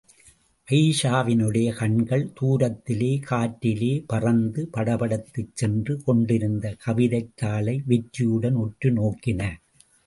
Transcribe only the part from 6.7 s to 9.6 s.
கவிதைத் தாளை வெற்றியுடன் உற்று நோக்கின.